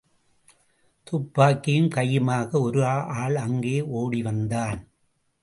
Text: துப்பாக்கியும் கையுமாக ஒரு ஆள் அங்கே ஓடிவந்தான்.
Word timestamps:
துப்பாக்கியும் 1.07 1.89
கையுமாக 1.89 2.61
ஒரு 2.61 2.85
ஆள் 2.85 3.35
அங்கே 3.35 3.77
ஓடிவந்தான். 3.81 4.81